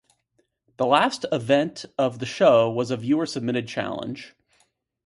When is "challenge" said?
3.67-4.33